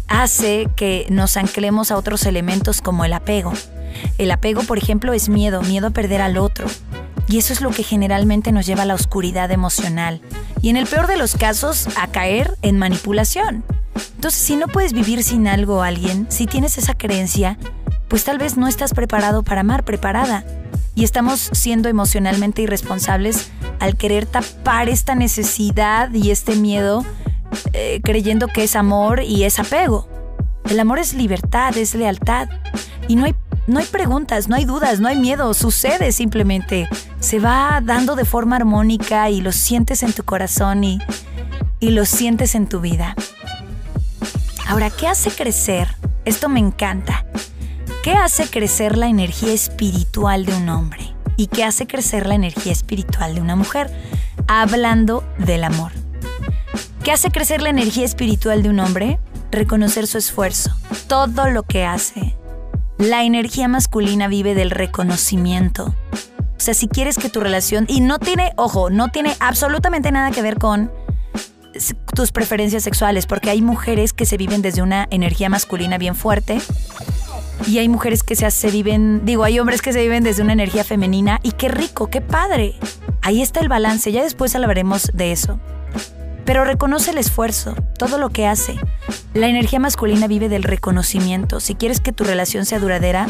hace 0.08 0.70
que 0.74 1.06
nos 1.10 1.36
anclemos 1.36 1.90
a 1.90 1.98
otros 1.98 2.24
elementos 2.24 2.80
como 2.80 3.04
el 3.04 3.12
apego. 3.12 3.52
El 4.18 4.30
apego, 4.30 4.62
por 4.62 4.78
ejemplo, 4.78 5.12
es 5.12 5.28
miedo, 5.28 5.62
miedo 5.62 5.88
a 5.88 5.90
perder 5.90 6.20
al 6.20 6.38
otro. 6.38 6.66
Y 7.28 7.38
eso 7.38 7.52
es 7.52 7.60
lo 7.60 7.70
que 7.70 7.82
generalmente 7.82 8.52
nos 8.52 8.66
lleva 8.66 8.82
a 8.82 8.86
la 8.86 8.94
oscuridad 8.94 9.50
emocional. 9.50 10.20
Y 10.62 10.70
en 10.70 10.76
el 10.76 10.86
peor 10.86 11.06
de 11.06 11.18
los 11.18 11.34
casos, 11.34 11.88
a 11.96 12.08
caer 12.08 12.56
en 12.62 12.78
manipulación. 12.78 13.64
Entonces, 14.14 14.40
si 14.40 14.56
no 14.56 14.66
puedes 14.66 14.92
vivir 14.92 15.22
sin 15.22 15.46
algo 15.46 15.76
o 15.76 15.82
alguien, 15.82 16.26
si 16.30 16.46
tienes 16.46 16.78
esa 16.78 16.94
creencia, 16.94 17.58
pues 18.08 18.24
tal 18.24 18.38
vez 18.38 18.56
no 18.56 18.66
estás 18.66 18.94
preparado 18.94 19.42
para 19.42 19.60
amar, 19.60 19.84
preparada. 19.84 20.44
Y 20.94 21.04
estamos 21.04 21.50
siendo 21.52 21.88
emocionalmente 21.88 22.62
irresponsables 22.62 23.50
al 23.78 23.96
querer 23.96 24.26
tapar 24.26 24.88
esta 24.88 25.14
necesidad 25.14 26.12
y 26.12 26.30
este 26.30 26.56
miedo 26.56 27.04
eh, 27.72 28.00
creyendo 28.02 28.48
que 28.48 28.64
es 28.64 28.74
amor 28.74 29.22
y 29.22 29.44
es 29.44 29.58
apego. 29.58 30.08
El 30.68 30.80
amor 30.80 30.98
es 30.98 31.14
libertad, 31.14 31.76
es 31.76 31.94
lealtad. 31.94 32.48
Y 33.06 33.16
no 33.16 33.24
hay, 33.24 33.34
no 33.68 33.80
hay 33.80 33.86
preguntas, 33.86 34.48
no 34.48 34.56
hay 34.56 34.64
dudas, 34.64 34.98
no 34.98 35.08
hay 35.08 35.16
miedo, 35.16 35.52
sucede 35.52 36.10
simplemente. 36.12 36.88
Se 37.20 37.38
va 37.38 37.80
dando 37.84 38.16
de 38.16 38.24
forma 38.24 38.56
armónica 38.56 39.28
y 39.28 39.42
lo 39.42 39.52
sientes 39.52 40.02
en 40.02 40.14
tu 40.14 40.24
corazón 40.24 40.84
y, 40.84 40.98
y 41.78 41.90
lo 41.90 42.06
sientes 42.06 42.54
en 42.54 42.66
tu 42.66 42.80
vida. 42.80 43.14
Ahora, 44.66 44.88
¿qué 44.90 45.06
hace 45.06 45.30
crecer? 45.30 45.88
Esto 46.24 46.48
me 46.48 46.60
encanta. 46.60 47.26
¿Qué 48.02 48.12
hace 48.12 48.48
crecer 48.48 48.96
la 48.96 49.08
energía 49.08 49.52
espiritual 49.52 50.46
de 50.46 50.54
un 50.54 50.70
hombre? 50.70 51.14
¿Y 51.36 51.48
qué 51.48 51.62
hace 51.62 51.86
crecer 51.86 52.26
la 52.26 52.34
energía 52.34 52.72
espiritual 52.72 53.34
de 53.34 53.42
una 53.42 53.54
mujer? 53.54 53.90
Hablando 54.46 55.24
del 55.38 55.64
amor. 55.64 55.92
¿Qué 57.04 57.12
hace 57.12 57.30
crecer 57.30 57.60
la 57.60 57.68
energía 57.68 58.06
espiritual 58.06 58.62
de 58.62 58.70
un 58.70 58.80
hombre? 58.80 59.18
Reconocer 59.50 60.06
su 60.06 60.16
esfuerzo, 60.16 60.70
todo 61.06 61.50
lo 61.50 61.64
que 61.64 61.84
hace. 61.84 62.37
La 62.98 63.22
energía 63.24 63.68
masculina 63.68 64.28
vive 64.28 64.54
del 64.54 64.70
reconocimiento. 64.70 65.94
O 66.56 66.60
sea, 66.60 66.74
si 66.74 66.88
quieres 66.88 67.16
que 67.16 67.28
tu 67.28 67.40
relación, 67.40 67.86
y 67.88 68.00
no 68.00 68.18
tiene, 68.18 68.52
ojo, 68.56 68.90
no 68.90 69.08
tiene 69.08 69.36
absolutamente 69.38 70.10
nada 70.10 70.32
que 70.32 70.42
ver 70.42 70.58
con 70.58 70.90
tus 72.14 72.32
preferencias 72.32 72.82
sexuales, 72.82 73.26
porque 73.26 73.50
hay 73.50 73.62
mujeres 73.62 74.12
que 74.12 74.26
se 74.26 74.36
viven 74.36 74.62
desde 74.62 74.82
una 74.82 75.06
energía 75.10 75.48
masculina 75.48 75.96
bien 75.98 76.16
fuerte 76.16 76.58
y 77.66 77.78
hay 77.78 77.88
mujeres 77.88 78.22
que 78.22 78.34
se, 78.34 78.50
se 78.50 78.70
viven, 78.70 79.24
digo, 79.24 79.44
hay 79.44 79.58
hombres 79.58 79.82
que 79.82 79.92
se 79.92 80.00
viven 80.00 80.24
desde 80.24 80.42
una 80.42 80.52
energía 80.52 80.84
femenina 80.84 81.38
y 81.42 81.52
qué 81.52 81.68
rico, 81.68 82.08
qué 82.08 82.20
padre. 82.20 82.74
Ahí 83.22 83.42
está 83.42 83.60
el 83.60 83.68
balance, 83.68 84.10
ya 84.10 84.22
después 84.22 84.54
hablaremos 84.54 85.10
de 85.14 85.32
eso. 85.32 85.60
Pero 86.48 86.64
reconoce 86.64 87.10
el 87.10 87.18
esfuerzo, 87.18 87.74
todo 87.98 88.16
lo 88.16 88.30
que 88.30 88.46
hace. 88.46 88.74
La 89.34 89.48
energía 89.48 89.80
masculina 89.80 90.26
vive 90.26 90.48
del 90.48 90.62
reconocimiento. 90.62 91.60
Si 91.60 91.74
quieres 91.74 92.00
que 92.00 92.10
tu 92.10 92.24
relación 92.24 92.64
sea 92.64 92.78
duradera, 92.78 93.26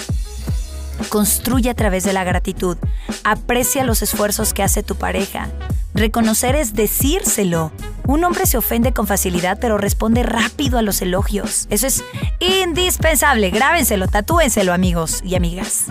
construye 1.09 1.69
a 1.69 1.75
través 1.75 2.05
de 2.05 2.13
la 2.13 2.23
gratitud. 2.23 2.77
Aprecia 3.25 3.83
los 3.83 4.03
esfuerzos 4.03 4.55
que 4.55 4.63
hace 4.63 4.85
tu 4.85 4.95
pareja. 4.95 5.49
Reconocer 5.95 6.55
es 6.55 6.75
decírselo. 6.75 7.73
Un 8.07 8.23
hombre 8.23 8.47
se 8.47 8.57
ofende 8.57 8.93
con 8.93 9.09
facilidad, 9.09 9.59
pero 9.61 9.79
responde 9.79 10.23
rápido 10.23 10.79
a 10.79 10.83
los 10.83 11.03
elogios. 11.03 11.67
Eso 11.71 11.89
es 11.89 12.05
indispensable. 12.39 13.51
Grábenselo, 13.51 14.07
tatúenselo, 14.07 14.73
amigos 14.73 15.23
y 15.25 15.35
amigas. 15.35 15.87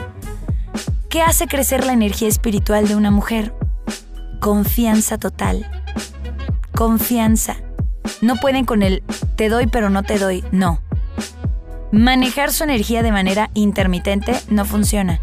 ¿Qué 1.09 1.21
hace 1.23 1.47
crecer 1.47 1.85
la 1.85 1.91
energía 1.91 2.29
espiritual 2.29 2.87
de 2.87 2.95
una 2.95 3.11
mujer? 3.11 3.53
Confianza 4.39 5.17
total. 5.17 5.69
Confianza. 6.77 7.55
No 8.21 8.35
pueden 8.35 8.63
con 8.63 8.83
el 8.83 9.01
te 9.35 9.49
doy 9.49 9.65
pero 9.65 9.89
no 9.89 10.03
te 10.03 10.19
doy. 10.19 10.43
No. 10.51 10.79
Manejar 11.91 12.53
su 12.53 12.65
energía 12.65 13.01
de 13.01 13.11
manera 13.11 13.49
intermitente 13.55 14.39
no 14.49 14.63
funciona. 14.63 15.19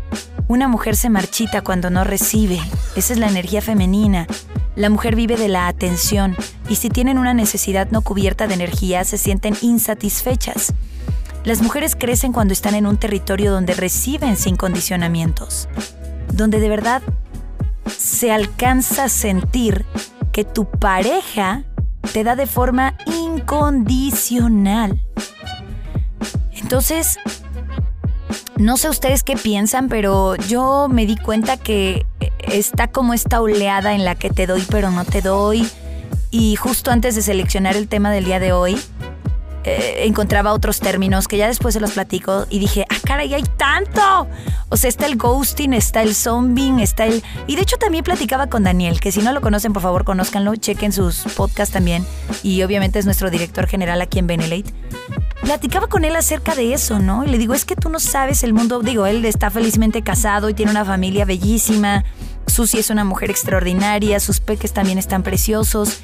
Una 0.49 0.67
mujer 0.67 0.97
se 0.97 1.11
marchita 1.11 1.63
cuando 1.63 1.91
no 1.91 2.03
recibe. 2.03 2.59
Esa 2.97 3.13
es 3.13 3.21
la 3.21 3.29
energía 3.29 3.63
femenina. 3.63 4.27
La 4.75 4.91
mujer 4.91 5.15
vive 5.15 5.37
de 5.37 5.47
la 5.47 5.69
atención 5.69 6.37
y 6.69 6.75
si 6.75 6.89
tienen 6.89 7.19
una 7.19 7.35
necesidad 7.35 7.89
no 7.93 8.03
cubierta 8.03 8.49
de 8.49 8.55
energía 8.55 9.05
se 9.05 9.17
sienten 9.17 9.55
insatisfechas. 9.63 10.75
Las 11.45 11.63
mujeres 11.63 11.95
crecen 11.95 12.33
cuando 12.33 12.53
están 12.53 12.75
en 12.75 12.85
un 12.85 12.97
territorio 12.97 13.53
donde 13.53 13.75
reciben 13.75 14.37
sin 14.37 14.57
condicionamientos, 14.57 15.69
donde 16.33 16.59
de 16.59 16.69
verdad 16.69 17.01
se 17.97 18.33
alcanza 18.33 19.05
a 19.05 19.09
sentir 19.09 19.87
que 20.35 20.43
tu 20.43 20.69
pareja 20.69 21.63
te 22.13 22.25
da 22.25 22.35
de 22.35 22.47
forma 22.47 22.95
incondicional. 23.07 25.01
Entonces, 26.51 27.21
no 28.57 28.77
sé 28.77 28.89
ustedes 28.89 29.23
qué 29.23 29.37
piensan, 29.37 29.89
pero 29.89 30.35
yo 30.35 30.89
me 30.91 31.07
di 31.07 31.17
cuenta 31.17 31.57
que 31.57 32.05
está 32.41 32.89
como 32.89 33.15
esta 33.15 33.41
oleada 33.41 33.95
en 33.95 34.05
la 34.05 34.17
que 34.17 34.29
te 34.29 34.49
doy 34.49 34.67
pero 34.69 34.91
no 34.91 35.05
te 35.05 35.23
doy. 35.23 35.71
Y 36.33 36.57
justo 36.57 36.91
antes 36.91 37.15
de 37.15 37.23
seleccionar 37.23 37.77
el 37.77 37.87
tema 37.87 38.11
del 38.11 38.25
día 38.25 38.41
de 38.41 38.53
hoy, 38.53 38.77
eh, 39.65 40.05
encontraba 40.05 40.53
otros 40.53 40.81
términos 40.81 41.27
que 41.27 41.39
ya 41.39 41.47
después 41.47 41.75
se 41.75 41.81
los 41.81 41.93
platico 41.93 42.47
y 42.51 42.59
dije, 42.59 42.85
ah, 42.91 42.97
caray, 43.05 43.33
hay 43.33 43.45
tanto. 43.57 44.29
O 44.69 44.77
sea, 44.77 44.89
está 44.89 45.07
el 45.07 45.17
ghosting, 45.17 45.73
está 45.73 46.03
el 46.03 46.15
zombing, 46.15 46.81
está 46.81 47.07
el... 47.07 47.23
Y 47.47 47.57
de 47.57 47.63
hecho 47.63 47.77
también 47.77 48.05
platicaba 48.05 48.49
con 48.49 48.65
Daniel, 48.65 49.01
que 49.01 49.11
si 49.11 49.23
no 49.23 49.33
lo 49.33 49.41
conocen, 49.41 49.73
por 49.73 49.83
favor, 49.83 50.05
conózcanlo, 50.05 50.55
chequen 50.57 50.93
sus 50.93 51.21
podcasts 51.37 51.73
también. 51.73 52.07
Y 52.43 52.63
obviamente 52.63 52.99
es 52.99 53.07
nuestro 53.07 53.31
director 53.31 53.67
general 53.67 54.01
aquí 54.03 54.19
en 54.19 54.27
Benelate. 54.27 54.73
Platicaba 55.43 55.87
con 55.87 56.05
él 56.05 56.17
acerca 56.17 56.55
de 56.55 56.73
eso, 56.73 56.99
¿no? 56.99 57.25
Y 57.25 57.29
le 57.29 57.39
digo, 57.39 57.55
es 57.55 57.65
que 57.65 57.77
tú 57.77 57.89
no 57.89 58.01
sabes 58.01 58.43
el 58.45 58.53
mundo, 58.53 58.81
digo, 58.81 59.07
él 59.07 59.25
está 59.25 59.51
felizmente 59.51 60.03
casado 60.03 60.49
y 60.49 60.55
tiene 60.55 60.71
una 60.71 60.85
familia 60.85 61.25
bellísima 61.25 62.05
Susi 62.47 62.79
es 62.79 62.91
una 62.91 63.05
mujer 63.05 63.31
extraordinaria, 63.31 64.21
sus 64.21 64.41
peques 64.41 64.73
también 64.73 64.99
están 64.99 65.23
preciosos. 65.23 66.01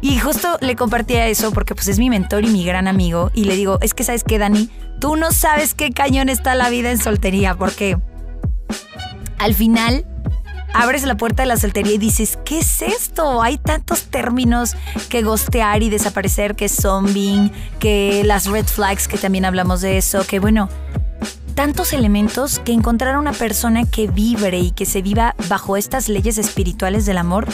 Y 0.00 0.18
justo 0.18 0.58
le 0.60 0.76
compartía 0.76 1.26
eso 1.26 1.52
porque 1.52 1.74
pues 1.74 1.88
es 1.88 1.98
mi 1.98 2.10
mentor 2.10 2.44
y 2.44 2.48
mi 2.48 2.64
gran 2.64 2.88
amigo. 2.88 3.30
Y 3.34 3.44
le 3.44 3.56
digo, 3.56 3.78
es 3.80 3.94
que 3.94 4.04
sabes 4.04 4.24
qué, 4.24 4.38
Dani, 4.38 4.70
tú 5.00 5.16
no 5.16 5.32
sabes 5.32 5.74
qué 5.74 5.90
cañón 5.90 6.28
está 6.28 6.54
la 6.54 6.70
vida 6.70 6.90
en 6.90 6.98
soltería 6.98 7.56
porque 7.56 7.98
al 9.38 9.54
final 9.54 10.04
abres 10.74 11.04
la 11.04 11.16
puerta 11.16 11.42
de 11.42 11.48
la 11.48 11.56
soltería 11.56 11.94
y 11.94 11.98
dices, 11.98 12.38
¿qué 12.44 12.60
es 12.60 12.82
esto? 12.82 13.42
Hay 13.42 13.58
tantos 13.58 14.04
términos 14.04 14.76
que 15.08 15.22
gostear 15.22 15.82
y 15.82 15.90
desaparecer, 15.90 16.54
que 16.54 16.68
zombing, 16.68 17.50
que 17.78 18.22
las 18.24 18.46
red 18.46 18.66
flags, 18.66 19.08
que 19.08 19.18
también 19.18 19.44
hablamos 19.44 19.80
de 19.80 19.98
eso, 19.98 20.26
que 20.26 20.38
bueno, 20.38 20.68
tantos 21.58 21.92
elementos 21.92 22.60
que 22.60 22.70
encontrar 22.70 23.16
a 23.16 23.18
una 23.18 23.32
persona 23.32 23.84
que 23.84 24.06
vibre 24.06 24.60
y 24.60 24.70
que 24.70 24.86
se 24.86 25.02
viva 25.02 25.34
bajo 25.48 25.76
estas 25.76 26.08
leyes 26.08 26.38
espirituales 26.38 27.04
del 27.04 27.18
amor. 27.18 27.48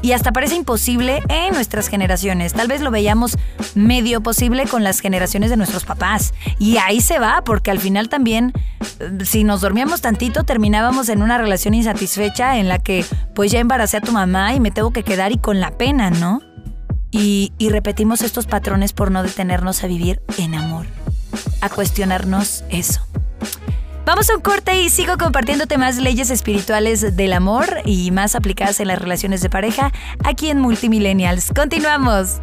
Y 0.00 0.12
hasta 0.12 0.32
parece 0.32 0.54
imposible 0.54 1.22
en 1.28 1.52
nuestras 1.52 1.88
generaciones. 1.88 2.54
Tal 2.54 2.66
vez 2.66 2.80
lo 2.80 2.90
veíamos 2.90 3.36
medio 3.74 4.22
posible 4.22 4.64
con 4.64 4.82
las 4.82 5.00
generaciones 5.00 5.50
de 5.50 5.58
nuestros 5.58 5.84
papás. 5.84 6.32
Y 6.58 6.78
ahí 6.78 7.02
se 7.02 7.18
va, 7.18 7.42
porque 7.44 7.70
al 7.70 7.80
final 7.80 8.08
también, 8.08 8.54
eh, 8.98 9.18
si 9.26 9.44
nos 9.44 9.60
dormíamos 9.60 10.00
tantito, 10.00 10.44
terminábamos 10.44 11.10
en 11.10 11.20
una 11.20 11.36
relación 11.36 11.74
insatisfecha 11.74 12.56
en 12.56 12.66
la 12.66 12.78
que, 12.78 13.04
pues 13.34 13.52
ya 13.52 13.60
embaracé 13.60 13.98
a 13.98 14.00
tu 14.00 14.12
mamá 14.12 14.54
y 14.54 14.60
me 14.60 14.70
tengo 14.70 14.90
que 14.90 15.02
quedar 15.02 15.32
y 15.32 15.36
con 15.36 15.60
la 15.60 15.72
pena, 15.72 16.08
¿no? 16.08 16.40
Y, 17.10 17.52
y 17.58 17.68
repetimos 17.68 18.22
estos 18.22 18.46
patrones 18.46 18.94
por 18.94 19.10
no 19.10 19.22
detenernos 19.22 19.84
a 19.84 19.86
vivir 19.86 20.22
en 20.38 20.54
amor 20.54 20.86
a 21.60 21.68
cuestionarnos 21.68 22.64
eso. 22.70 23.00
Vamos 24.08 24.30
a 24.30 24.36
un 24.36 24.40
corte 24.40 24.80
y 24.80 24.88
sigo 24.88 25.18
compartiéndote 25.18 25.76
más 25.76 25.98
leyes 25.98 26.30
espirituales 26.30 27.14
del 27.14 27.34
amor 27.34 27.82
y 27.84 28.10
más 28.10 28.34
aplicadas 28.34 28.80
en 28.80 28.88
las 28.88 28.98
relaciones 28.98 29.42
de 29.42 29.50
pareja 29.50 29.92
aquí 30.24 30.48
en 30.48 30.60
Multimillennials. 30.60 31.52
Continuamos. 31.54 32.40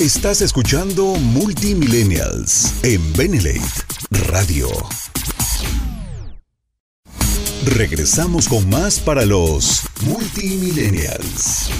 Estás 0.00 0.42
escuchando 0.42 1.14
Multimillennials 1.16 2.74
en 2.84 3.12
Benelate 3.14 3.60
Radio. 4.28 4.68
Regresamos 7.66 8.46
con 8.46 8.68
más 8.68 9.00
para 9.00 9.24
los 9.24 9.84
multimillennials. 10.06 11.70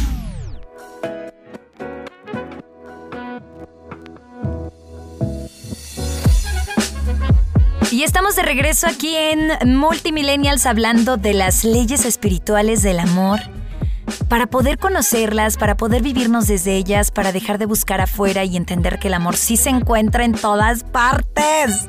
Y 7.91 8.03
estamos 8.03 8.35
de 8.35 8.43
regreso 8.43 8.87
aquí 8.87 9.15
en 9.15 9.79
Multimillennials 9.79 10.65
hablando 10.65 11.19
de 11.19 11.35
las 11.35 11.65
leyes 11.65 12.07
espirituales 12.07 12.83
del 12.83 12.99
amor. 12.99 13.41
Para 14.29 14.47
poder 14.47 14.79
conocerlas, 14.79 15.59
para 15.59 15.77
poder 15.77 16.03
vivirnos 16.03 16.47
desde 16.47 16.77
ellas, 16.77 17.11
para 17.11 17.31
dejar 17.31 17.59
de 17.59 17.67
buscar 17.67 18.01
afuera 18.01 18.45
y 18.45 18.57
entender 18.57 18.99
que 18.99 19.09
el 19.09 19.15
amor 19.15 19.37
sí 19.37 19.59
se 19.59 19.69
encuentra 19.69 20.25
en 20.25 20.33
todas 20.33 20.83
partes. 20.83 21.89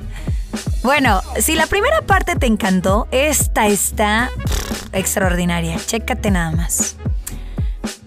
Bueno, 0.83 1.21
si 1.39 1.55
la 1.55 1.67
primera 1.67 2.01
parte 2.01 2.35
te 2.35 2.45
encantó, 2.45 3.07
esta 3.12 3.67
está 3.67 4.29
extraordinaria. 4.93 5.77
Chécate 5.85 6.31
nada 6.31 6.51
más. 6.51 6.95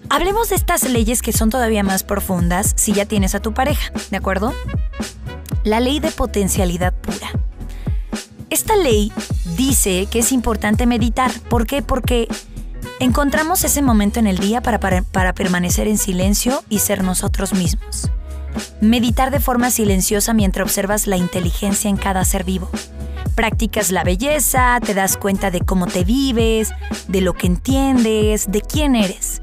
Hablemos 0.09 0.49
de 0.49 0.55
estas 0.55 0.83
leyes 0.83 1.21
que 1.21 1.33
son 1.33 1.49
todavía 1.49 1.83
más 1.83 2.03
profundas 2.03 2.73
si 2.75 2.93
ya 2.93 3.05
tienes 3.05 3.35
a 3.35 3.41
tu 3.41 3.53
pareja, 3.53 3.91
¿de 4.09 4.17
acuerdo? 4.17 4.53
La 5.63 5.79
ley 5.79 5.99
de 5.99 6.09
potencialidad 6.09 6.93
pura. 6.93 7.29
Esta 8.49 8.75
ley 8.75 9.11
dice 9.55 10.07
que 10.09 10.19
es 10.19 10.31
importante 10.31 10.87
meditar. 10.87 11.31
¿Por 11.49 11.67
qué? 11.67 11.83
Porque 11.83 12.27
encontramos 12.99 13.63
ese 13.63 13.83
momento 13.83 14.19
en 14.19 14.25
el 14.25 14.39
día 14.39 14.61
para, 14.61 14.79
para, 14.79 15.03
para 15.03 15.33
permanecer 15.33 15.87
en 15.87 15.99
silencio 15.99 16.63
y 16.69 16.79
ser 16.79 17.03
nosotros 17.03 17.53
mismos. 17.53 18.09
Meditar 18.81 19.31
de 19.31 19.39
forma 19.39 19.71
silenciosa 19.71 20.33
mientras 20.33 20.65
observas 20.65 21.07
la 21.07 21.17
inteligencia 21.17 21.89
en 21.89 21.97
cada 21.97 22.23
ser 22.25 22.43
vivo. 22.43 22.69
Practicas 23.35 23.91
la 23.91 24.03
belleza, 24.03 24.79
te 24.85 24.93
das 24.93 25.17
cuenta 25.17 25.51
de 25.51 25.61
cómo 25.61 25.87
te 25.87 26.03
vives, 26.03 26.71
de 27.07 27.21
lo 27.21 27.33
que 27.33 27.47
entiendes, 27.47 28.51
de 28.51 28.61
quién 28.61 28.95
eres. 28.95 29.41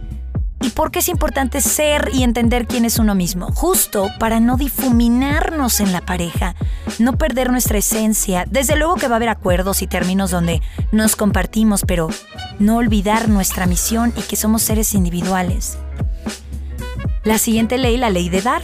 ¿Y 0.61 0.71
por 0.71 0.91
qué 0.91 1.01
es 1.01 1.09
importante 1.09 1.61
ser 1.61 2.11
y 2.13 2.23
entender 2.23 2.67
quién 2.67 2.85
es 2.85 2.99
uno 2.99 3.15
mismo? 3.15 3.53
Justo 3.53 4.11
para 4.19 4.41
no 4.41 4.57
difuminarnos 4.57 5.81
en 5.81 5.93
la 5.93 6.01
pareja, 6.01 6.55
no 6.99 7.19
perder 7.19 7.51
nuestra 7.51 7.79
esencia. 7.79 8.47
Desde 8.51 8.77
luego 8.77 8.97
que 8.97 9.07
va 9.07 9.15
a 9.15 9.17
haber 9.17 9.29
acuerdos 9.29 9.83
y 9.83 9.87
términos 9.87 10.31
donde 10.31 10.63
nos 10.93 11.15
compartimos, 11.15 11.83
pero 11.87 12.09
no 12.59 12.77
olvidar 12.77 13.29
nuestra 13.29 13.67
misión 13.67 14.13
y 14.17 14.23
que 14.23 14.37
somos 14.37 14.63
seres 14.63 14.95
individuales. 14.95 15.79
La 17.25 17.39
siguiente 17.39 17.77
ley, 17.77 17.97
la 17.97 18.11
ley 18.11 18.29
de 18.29 18.41
dar. 18.41 18.63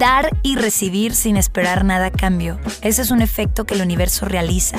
Dar 0.00 0.34
y 0.42 0.56
recibir 0.56 1.14
sin 1.14 1.36
esperar 1.36 1.84
nada 1.84 2.06
a 2.06 2.10
cambio. 2.10 2.58
Ese 2.80 3.02
es 3.02 3.10
un 3.10 3.20
efecto 3.20 3.66
que 3.66 3.74
el 3.74 3.82
universo 3.82 4.24
realiza, 4.24 4.78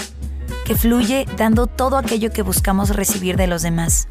que 0.66 0.74
fluye 0.76 1.28
dando 1.38 1.68
todo 1.68 1.98
aquello 1.98 2.32
que 2.32 2.42
buscamos 2.42 2.96
recibir 2.96 3.38
de 3.38 3.46
los 3.46 3.62
demás. 3.62 4.08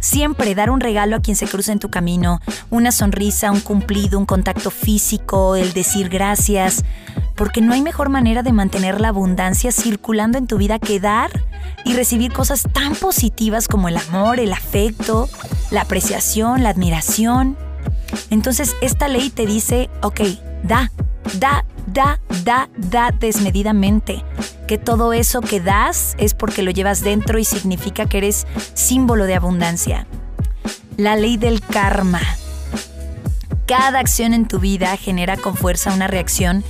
Siempre 0.00 0.56
dar 0.56 0.70
un 0.70 0.80
regalo 0.80 1.14
a 1.14 1.20
quien 1.20 1.36
se 1.36 1.46
cruza 1.46 1.70
en 1.70 1.78
tu 1.78 1.90
camino, 1.90 2.40
una 2.70 2.90
sonrisa, 2.90 3.52
un 3.52 3.60
cumplido, 3.60 4.18
un 4.18 4.26
contacto 4.26 4.72
físico, 4.72 5.54
el 5.54 5.74
decir 5.74 6.08
gracias, 6.08 6.84
porque 7.36 7.60
no 7.60 7.72
hay 7.72 7.80
mejor 7.80 8.08
manera 8.08 8.42
de 8.42 8.50
mantener 8.50 9.00
la 9.00 9.10
abundancia 9.10 9.70
circulando 9.70 10.38
en 10.38 10.48
tu 10.48 10.58
vida 10.58 10.80
que 10.80 10.98
dar 10.98 11.30
y 11.84 11.94
recibir 11.94 12.32
cosas 12.32 12.64
tan 12.72 12.96
positivas 12.96 13.68
como 13.68 13.86
el 13.86 13.96
amor, 13.96 14.40
el 14.40 14.52
afecto, 14.52 15.28
la 15.70 15.82
apreciación, 15.82 16.64
la 16.64 16.70
admiración. 16.70 17.56
Entonces 18.30 18.76
esta 18.80 19.08
ley 19.08 19.30
te 19.30 19.46
dice, 19.46 19.90
ok, 20.02 20.20
da, 20.62 20.90
da, 21.38 21.64
da, 21.86 22.20
da, 22.44 22.68
da 22.76 23.10
desmedidamente. 23.10 24.24
Que 24.66 24.78
todo 24.78 25.12
eso 25.12 25.40
que 25.40 25.60
das 25.60 26.14
es 26.18 26.34
porque 26.34 26.62
lo 26.62 26.70
llevas 26.70 27.02
dentro 27.02 27.38
y 27.38 27.44
significa 27.44 28.06
que 28.06 28.18
eres 28.18 28.46
símbolo 28.74 29.24
de 29.24 29.34
abundancia. 29.34 30.06
La 30.96 31.16
ley 31.16 31.36
del 31.36 31.60
karma. 31.60 32.20
Cada 33.66 33.98
acción 33.98 34.34
en 34.34 34.46
tu 34.46 34.58
vida 34.58 34.96
genera 34.96 35.36
con 35.36 35.56
fuerza 35.56 35.92
una 35.92 36.06
reacción 36.06 36.64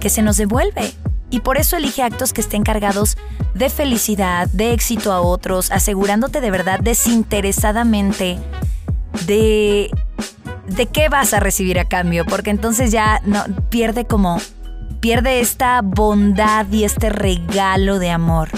que 0.00 0.10
se 0.10 0.22
nos 0.22 0.36
devuelve. 0.36 0.92
Y 1.28 1.40
por 1.40 1.58
eso 1.58 1.76
elige 1.76 2.02
actos 2.02 2.32
que 2.32 2.40
estén 2.40 2.62
cargados 2.62 3.16
de 3.54 3.68
felicidad, 3.68 4.48
de 4.48 4.72
éxito 4.72 5.12
a 5.12 5.20
otros, 5.20 5.70
asegurándote 5.70 6.40
de 6.40 6.50
verdad 6.50 6.78
desinteresadamente 6.80 8.38
de 9.26 9.90
de 10.66 10.86
qué 10.86 11.08
vas 11.08 11.32
a 11.32 11.40
recibir 11.40 11.78
a 11.78 11.84
cambio, 11.84 12.24
porque 12.24 12.50
entonces 12.50 12.90
ya 12.90 13.20
no 13.24 13.44
pierde 13.70 14.06
como 14.06 14.38
pierde 15.00 15.40
esta 15.40 15.82
bondad 15.82 16.66
y 16.70 16.84
este 16.84 17.10
regalo 17.10 17.98
de 17.98 18.10
amor. 18.10 18.48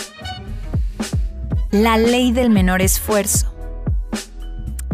La 1.71 1.99
ley 1.99 2.33
del 2.33 2.51
menor 2.51 2.81
esfuerzo. 2.81 3.53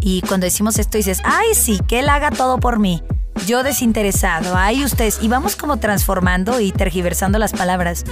Y 0.00 0.20
cuando 0.22 0.44
decimos 0.46 0.78
esto 0.78 0.98
dices, 0.98 1.20
ay 1.24 1.54
sí, 1.54 1.80
que 1.86 2.00
él 2.00 2.08
haga 2.08 2.30
todo 2.30 2.58
por 2.58 2.78
mí. 2.78 3.02
Yo 3.46 3.62
desinteresado, 3.62 4.56
ay 4.56 4.84
ustedes. 4.84 5.18
Y 5.22 5.28
vamos 5.28 5.56
como 5.56 5.78
transformando 5.78 6.60
y 6.60 6.72
tergiversando 6.72 7.38
las 7.38 7.52
palabras. 7.52 8.04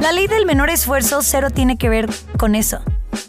La 0.00 0.12
ley 0.12 0.26
del 0.26 0.46
menor 0.46 0.70
esfuerzo 0.70 1.22
cero 1.22 1.50
tiene 1.50 1.76
que 1.76 1.88
ver 1.88 2.08
con 2.38 2.54
eso. 2.54 2.80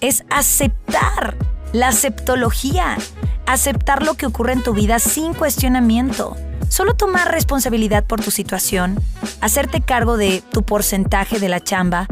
Es 0.02 0.24
aceptar 0.30 1.36
la 1.74 1.90
aceptología 1.90 2.98
aceptar 3.48 4.04
lo 4.04 4.14
que 4.14 4.28
ocurre 4.28 4.54
en 4.54 4.62
tu 4.62 4.74
vida 4.74 5.00
sin 5.00 5.34
cuestionamiento. 5.34 6.36
Solo 6.70 6.96
tomar 6.96 7.32
responsabilidad 7.32 8.04
por 8.04 8.22
tu 8.22 8.30
situación, 8.30 9.00
hacerte 9.42 9.82
cargo 9.82 10.18
de 10.18 10.44
tu 10.52 10.64
porcentaje 10.64 11.40
de 11.40 11.48
la 11.48 11.62
chamba, 11.62 12.08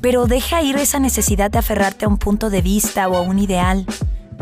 pero 0.00 0.26
deja 0.26 0.60
ir 0.60 0.76
esa 0.76 0.98
necesidad 0.98 1.50
de 1.50 1.58
aferrarte 1.58 2.04
a 2.04 2.08
un 2.08 2.18
punto 2.18 2.50
de 2.50 2.60
vista 2.60 3.08
o 3.08 3.16
a 3.16 3.20
un 3.20 3.38
ideal. 3.38 3.86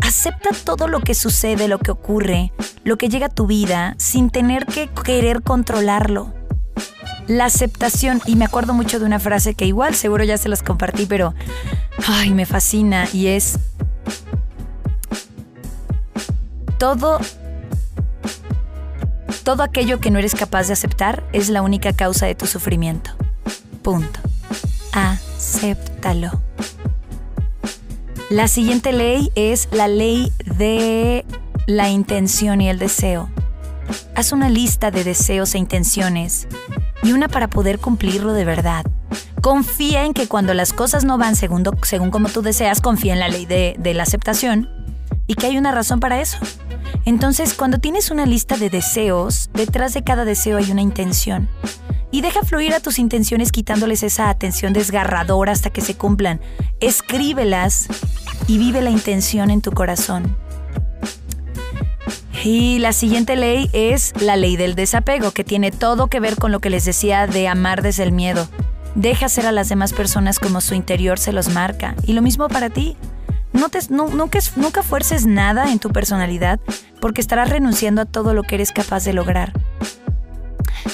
Acepta 0.00 0.50
todo 0.64 0.88
lo 0.88 1.00
que 1.00 1.14
sucede, 1.14 1.68
lo 1.68 1.78
que 1.78 1.90
ocurre, 1.90 2.52
lo 2.84 2.96
que 2.96 3.10
llega 3.10 3.26
a 3.26 3.34
tu 3.34 3.46
vida, 3.46 3.94
sin 3.98 4.30
tener 4.30 4.64
que 4.64 4.88
querer 4.88 5.42
controlarlo. 5.42 6.32
La 7.26 7.44
aceptación, 7.44 8.22
y 8.24 8.34
me 8.34 8.46
acuerdo 8.46 8.72
mucho 8.72 8.98
de 8.98 9.04
una 9.04 9.20
frase 9.20 9.54
que 9.54 9.66
igual 9.66 9.94
seguro 9.94 10.24
ya 10.24 10.38
se 10.38 10.48
las 10.48 10.62
compartí, 10.62 11.04
pero 11.04 11.34
ay, 12.08 12.30
me 12.30 12.46
fascina, 12.46 13.06
y 13.12 13.26
es, 13.26 13.58
todo 16.80 17.20
todo 19.44 19.62
aquello 19.62 20.00
que 20.00 20.10
no 20.10 20.18
eres 20.18 20.34
capaz 20.34 20.66
de 20.66 20.72
aceptar 20.72 21.22
es 21.32 21.50
la 21.50 21.60
única 21.60 21.92
causa 21.92 22.24
de 22.24 22.34
tu 22.34 22.46
sufrimiento. 22.46 23.10
Punto. 23.82 24.18
Acéptalo. 24.92 26.40
La 28.30 28.48
siguiente 28.48 28.92
ley 28.92 29.30
es 29.34 29.68
la 29.72 29.88
ley 29.88 30.32
de 30.56 31.26
la 31.66 31.90
intención 31.90 32.62
y 32.62 32.70
el 32.70 32.78
deseo. 32.78 33.28
Haz 34.14 34.32
una 34.32 34.48
lista 34.48 34.90
de 34.90 35.04
deseos 35.04 35.54
e 35.54 35.58
intenciones 35.58 36.48
y 37.02 37.12
una 37.12 37.28
para 37.28 37.48
poder 37.48 37.78
cumplirlo 37.78 38.32
de 38.32 38.46
verdad. 38.46 38.86
Confía 39.42 40.04
en 40.04 40.14
que 40.14 40.28
cuando 40.28 40.54
las 40.54 40.72
cosas 40.72 41.04
no 41.04 41.18
van 41.18 41.36
según, 41.36 41.64
según 41.82 42.10
como 42.10 42.28
tú 42.30 42.40
deseas, 42.40 42.80
confía 42.80 43.12
en 43.12 43.20
la 43.20 43.28
ley 43.28 43.44
de, 43.44 43.76
de 43.78 43.94
la 43.94 44.04
aceptación 44.04 44.68
y 45.26 45.34
que 45.34 45.46
hay 45.46 45.58
una 45.58 45.72
razón 45.72 46.00
para 46.00 46.20
eso. 46.20 46.38
Entonces, 47.04 47.54
cuando 47.54 47.78
tienes 47.78 48.10
una 48.10 48.26
lista 48.26 48.56
de 48.56 48.70
deseos, 48.70 49.50
detrás 49.54 49.94
de 49.94 50.04
cada 50.04 50.24
deseo 50.24 50.58
hay 50.58 50.70
una 50.70 50.82
intención. 50.82 51.48
Y 52.12 52.22
deja 52.22 52.42
fluir 52.42 52.74
a 52.74 52.80
tus 52.80 52.98
intenciones 52.98 53.52
quitándoles 53.52 54.02
esa 54.02 54.28
atención 54.30 54.72
desgarradora 54.72 55.52
hasta 55.52 55.70
que 55.70 55.80
se 55.80 55.96
cumplan. 55.96 56.40
Escríbelas 56.80 57.88
y 58.48 58.58
vive 58.58 58.82
la 58.82 58.90
intención 58.90 59.50
en 59.50 59.60
tu 59.60 59.70
corazón. 59.72 60.36
Y 62.42 62.78
la 62.78 62.92
siguiente 62.92 63.36
ley 63.36 63.68
es 63.72 64.12
la 64.20 64.36
ley 64.36 64.56
del 64.56 64.74
desapego, 64.74 65.30
que 65.30 65.44
tiene 65.44 65.70
todo 65.70 66.06
que 66.08 66.20
ver 66.20 66.36
con 66.36 66.52
lo 66.52 66.60
que 66.60 66.70
les 66.70 66.84
decía 66.84 67.26
de 67.26 67.48
amar 67.48 67.82
desde 67.82 68.02
el 68.02 68.12
miedo. 68.12 68.48
Deja 68.94 69.28
ser 69.28 69.46
a 69.46 69.52
las 69.52 69.68
demás 69.68 69.92
personas 69.92 70.38
como 70.38 70.60
su 70.60 70.74
interior 70.74 71.18
se 71.18 71.32
los 71.32 71.50
marca. 71.50 71.94
Y 72.06 72.14
lo 72.14 72.22
mismo 72.22 72.48
para 72.48 72.70
ti. 72.70 72.96
No 73.52 73.68
te, 73.68 73.80
nunca, 73.90 74.82
fuerces 74.82 75.26
nada 75.26 75.72
en 75.72 75.78
tu 75.78 75.90
personalidad 75.90 76.60
porque 77.00 77.20
estarás 77.20 77.50
renunciando 77.50 78.02
a 78.02 78.04
todo 78.04 78.34
lo 78.34 78.42
que 78.42 78.54
eres 78.56 78.72
capaz 78.72 79.04
de 79.04 79.12
lograr. 79.12 79.52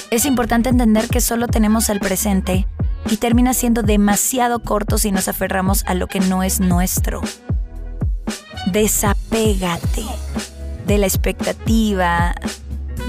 Es 0.09 0.25
importante 0.25 0.69
entender 0.69 1.07
que 1.07 1.21
solo 1.21 1.47
tenemos 1.47 1.89
el 1.89 1.99
presente 1.99 2.67
y 3.09 3.17
termina 3.17 3.53
siendo 3.53 3.83
demasiado 3.83 4.59
corto 4.61 4.97
si 4.97 5.11
nos 5.11 5.27
aferramos 5.27 5.83
a 5.85 5.93
lo 5.93 6.07
que 6.07 6.19
no 6.19 6.43
es 6.43 6.59
nuestro. 6.59 7.21
Desapégate 8.71 10.03
de 10.85 10.97
la 10.97 11.05
expectativa, 11.05 12.35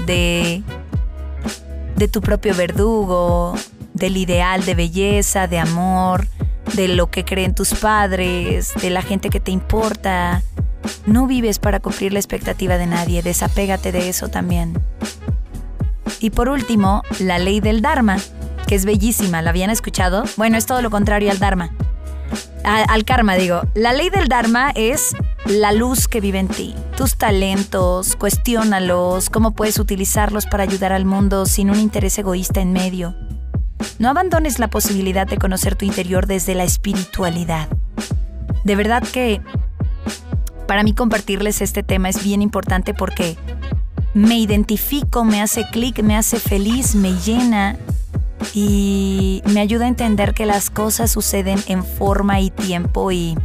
de, 0.05 0.63
de 1.95 2.07
tu 2.07 2.21
propio 2.21 2.53
verdugo, 2.55 3.55
del 3.93 4.17
ideal 4.17 4.63
de 4.65 4.75
belleza, 4.75 5.47
de 5.47 5.59
amor, 5.59 6.27
de 6.73 6.87
lo 6.87 7.09
que 7.09 7.25
creen 7.25 7.55
tus 7.55 7.73
padres, 7.73 8.73
de 8.81 8.89
la 8.89 9.01
gente 9.01 9.29
que 9.29 9.39
te 9.39 9.51
importa. 9.51 10.43
No 11.05 11.27
vives 11.27 11.59
para 11.59 11.79
cumplir 11.79 12.13
la 12.13 12.19
expectativa 12.19 12.77
de 12.77 12.87
nadie, 12.87 13.21
desapégate 13.21 13.91
de 13.91 14.09
eso 14.09 14.29
también. 14.29 14.79
Y 16.19 16.31
por 16.31 16.49
último, 16.49 17.03
la 17.19 17.39
ley 17.39 17.59
del 17.59 17.81
Dharma, 17.81 18.17
que 18.67 18.75
es 18.75 18.85
bellísima, 18.85 19.41
¿la 19.41 19.51
habían 19.51 19.69
escuchado? 19.69 20.23
Bueno, 20.37 20.57
es 20.57 20.65
todo 20.65 20.81
lo 20.81 20.89
contrario 20.89 21.31
al 21.31 21.39
Dharma. 21.39 21.71
al 22.63 23.05
karma 23.05 23.35
digo, 23.35 23.61
la 23.73 23.93
ley 23.93 24.09
del 24.09 24.27
Dharma 24.27 24.71
es 24.75 25.15
la 25.45 25.71
luz 25.71 26.07
que 26.07 26.21
vive 26.21 26.39
en 26.39 26.47
ti, 26.47 26.75
tus 26.97 27.15
talentos, 27.15 28.15
cuestiónalos, 28.15 29.29
cómo 29.29 29.51
puedes 29.51 29.79
utilizarlos 29.79 30.45
para 30.45 30.63
ayudar 30.63 30.91
al 30.91 31.05
mundo 31.05 31.45
sin 31.45 31.69
un 31.69 31.79
interés 31.79 32.17
egoísta 32.19 32.61
en 32.61 32.73
medio. 32.73 33.15
No 33.99 34.09
abandones 34.09 34.59
la 34.59 34.69
posibilidad 34.69 35.27
de 35.27 35.37
conocer 35.37 35.75
tu 35.75 35.85
interior 35.85 36.27
desde 36.27 36.55
la 36.55 36.63
espiritualidad. 36.63 37.67
De 38.63 38.75
verdad 38.75 39.03
que 39.03 39.41
para 40.67 40.83
mí 40.83 40.93
compartirles 40.93 41.61
este 41.61 41.83
tema 41.83 42.09
es 42.09 42.23
bien 42.23 42.41
importante 42.41 42.93
porque 42.93 43.37
me 44.13 44.37
identifico, 44.37 45.23
me 45.23 45.41
hace 45.41 45.65
clic, 45.71 46.01
me 46.03 46.15
hace 46.15 46.39
feliz, 46.39 46.95
me 46.95 47.13
llena 47.13 47.77
y 48.53 49.41
me 49.45 49.59
ayuda 49.59 49.85
a 49.85 49.87
entender 49.89 50.33
que 50.33 50.45
las 50.45 50.69
cosas 50.69 51.11
suceden 51.11 51.59
en 51.67 51.83
forma 51.83 52.39
y 52.39 52.49
tiempo 52.49 53.11
y, 53.11 53.37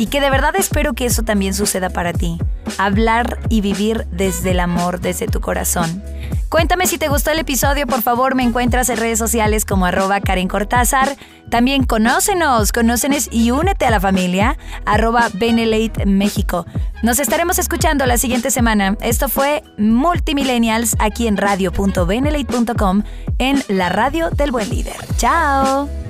y 0.00 0.06
que 0.06 0.22
de 0.22 0.30
verdad 0.30 0.56
espero 0.56 0.94
que 0.94 1.04
eso 1.04 1.24
también 1.24 1.52
suceda 1.52 1.90
para 1.90 2.14
ti. 2.14 2.38
Hablar 2.78 3.38
y 3.50 3.60
vivir 3.60 4.06
desde 4.10 4.52
el 4.52 4.60
amor, 4.60 4.98
desde 4.98 5.26
tu 5.26 5.42
corazón. 5.42 6.02
Cuéntame 6.48 6.86
si 6.86 6.96
te 6.96 7.08
gustó 7.08 7.32
el 7.32 7.38
episodio, 7.38 7.86
por 7.86 8.00
favor, 8.00 8.34
me 8.34 8.42
encuentras 8.42 8.88
en 8.88 8.96
redes 8.96 9.18
sociales 9.18 9.66
como 9.66 9.84
arroba 9.84 10.22
Karen 10.22 10.48
Cortázar. 10.48 11.18
También 11.50 11.84
conócenos, 11.84 12.72
conócenos 12.72 13.28
y 13.30 13.50
únete 13.50 13.84
a 13.84 13.90
la 13.90 14.00
familia, 14.00 14.56
arroba 14.86 15.28
Benelate 15.34 16.06
México. 16.06 16.64
Nos 17.02 17.18
estaremos 17.18 17.58
escuchando 17.58 18.06
la 18.06 18.16
siguiente 18.16 18.50
semana. 18.50 18.96
Esto 19.02 19.28
fue 19.28 19.62
Multimillennials 19.76 20.96
aquí 20.98 21.26
en 21.26 21.36
radio.benelate.com 21.36 23.02
en 23.36 23.62
la 23.68 23.90
radio 23.90 24.30
del 24.30 24.50
buen 24.50 24.70
líder. 24.70 24.96
¡Chao! 25.18 26.09